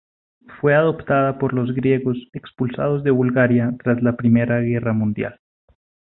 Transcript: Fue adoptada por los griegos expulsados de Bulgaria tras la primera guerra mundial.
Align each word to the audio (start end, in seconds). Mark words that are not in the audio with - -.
Fue 0.59 0.73
adoptada 0.73 1.37
por 1.37 1.53
los 1.53 1.73
griegos 1.75 2.17
expulsados 2.33 3.03
de 3.03 3.11
Bulgaria 3.11 3.71
tras 3.83 4.01
la 4.01 4.15
primera 4.15 4.59
guerra 4.59 4.93
mundial. 4.93 5.39